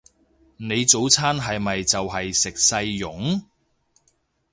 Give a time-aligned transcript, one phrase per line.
[0.57, 3.43] 你早餐係咪就係食細蓉？